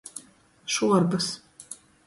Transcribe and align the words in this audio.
Šuorbys. 0.75 1.31